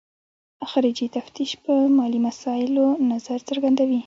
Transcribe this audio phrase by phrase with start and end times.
[0.69, 3.99] خارجي تفتیش په مالي مسایلو نظر څرګندوي.